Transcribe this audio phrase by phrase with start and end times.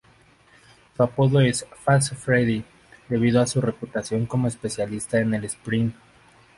[0.97, 2.63] Su apodo es "Fast Freddie"
[3.07, 5.93] debido a su reputación como especialista en el sprint.